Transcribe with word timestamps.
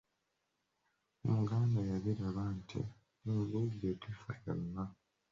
Omuganda 1.27 1.79
yabiraba 1.89 2.43
nti, 2.57 2.81
"Embuulire 3.27 3.91
tefa 4.01 4.31
yonna" 4.43 4.83